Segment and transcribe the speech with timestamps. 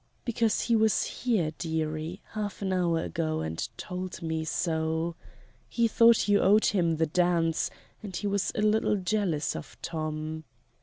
[0.25, 5.13] "Because he was here, dearie, half an hour ago and told me so.
[5.69, 7.69] He thought you owed him the dance,
[8.01, 10.43] and he was a little jealous of Tom."